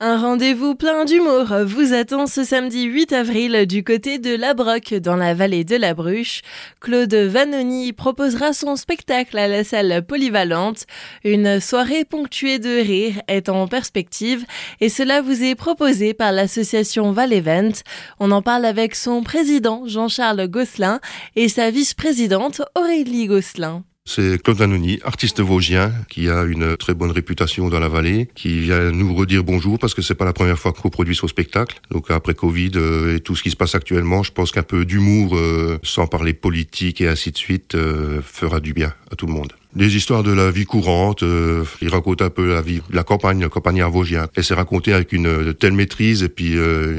[0.00, 5.16] Un rendez-vous plein d'humour vous attend ce samedi 8 avril du côté de La dans
[5.16, 6.42] la vallée de la Bruche.
[6.78, 10.86] Claude Vanoni proposera son spectacle à la salle polyvalente.
[11.24, 14.46] Une soirée ponctuée de rire est en perspective
[14.80, 17.72] et cela vous est proposé par l'association Val Event.
[18.20, 21.00] On en parle avec son président Jean-Charles Gosselin
[21.34, 23.82] et sa vice-présidente Aurélie Gosselin.
[24.10, 28.58] C'est Claude Vanoni, artiste vosgien, qui a une très bonne réputation dans la vallée, qui
[28.58, 31.78] vient nous redire bonjour parce que c'est pas la première fois qu'on produit son spectacle.
[31.90, 34.86] Donc après Covid euh, et tout ce qui se passe actuellement, je pense qu'un peu
[34.86, 39.26] d'humour, euh, sans parler politique et ainsi de suite, euh, fera du bien à tout
[39.26, 39.52] le monde.
[39.74, 43.48] Des histoires de la vie courante, il raconte un peu la vie, la campagne, la
[43.48, 44.26] campagne vosgien.
[44.36, 46.54] Et c'est raconté avec une telle maîtrise et puis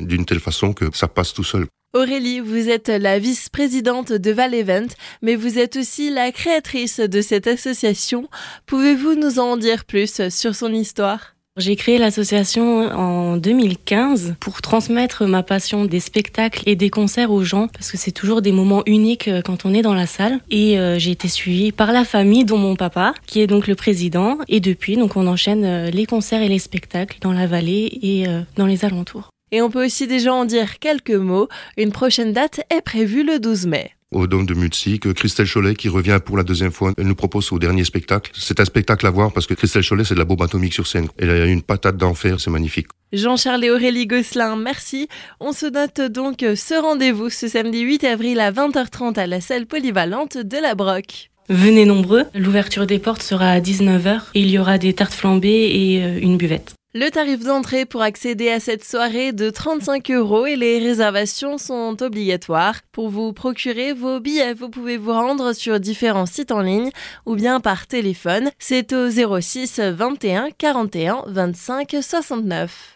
[0.00, 1.66] d'une telle façon que ça passe tout seul.
[1.92, 4.88] Aurélie, vous êtes la vice-présidente de Val Event,
[5.22, 8.28] mais vous êtes aussi la créatrice de cette association.
[8.66, 11.33] Pouvez-vous nous en dire plus sur son histoire?
[11.56, 17.44] J'ai créé l'association en 2015 pour transmettre ma passion des spectacles et des concerts aux
[17.44, 20.40] gens parce que c'est toujours des moments uniques euh, quand on est dans la salle
[20.50, 23.76] et euh, j'ai été suivie par la famille dont mon papa qui est donc le
[23.76, 27.98] président et depuis donc on enchaîne euh, les concerts et les spectacles dans la vallée
[28.02, 29.30] et dans les alentours.
[29.52, 31.48] Et on peut aussi déjà en dire quelques mots.
[31.76, 35.12] Une prochaine date est prévue le 12 mai au Dôme de Mutzig.
[35.12, 36.92] Christelle Cholet qui revient pour la deuxième fois.
[36.96, 38.30] Elle nous propose au dernier spectacle.
[38.34, 40.86] C'est un spectacle à voir parce que Christelle Cholet, c'est de la bombe atomique sur
[40.86, 41.08] scène.
[41.18, 42.86] Elle a une patate d'enfer, c'est magnifique.
[43.12, 45.08] Jean-Charles et Aurélie Gosselin, merci.
[45.40, 49.66] On se note donc ce rendez-vous ce samedi 8 avril à 20h30 à la salle
[49.66, 51.30] polyvalente de la Broque.
[51.50, 55.70] Venez nombreux, l'ouverture des portes sera à 19h et il y aura des tartes flambées
[55.74, 56.74] et euh, une buvette.
[56.96, 62.00] Le tarif d'entrée pour accéder à cette soirée de 35 euros et les réservations sont
[62.00, 62.76] obligatoires.
[62.92, 66.92] Pour vous procurer vos billets, vous pouvez vous rendre sur différents sites en ligne
[67.26, 68.52] ou bien par téléphone.
[68.60, 72.92] C'est au 06 21 41 25 69.